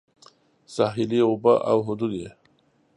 ساحلي 0.75 1.19
اوبه 1.27 1.53
او 1.69 1.77
حدود 1.87 2.11
یې 2.21 2.29